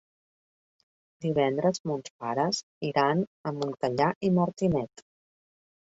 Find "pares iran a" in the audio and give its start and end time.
2.25-3.57